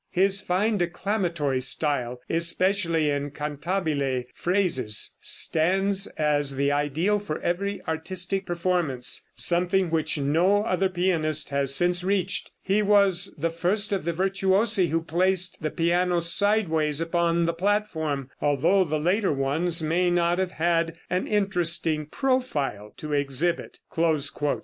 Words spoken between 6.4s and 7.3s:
the ideal